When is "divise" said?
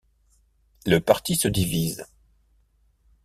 1.47-2.07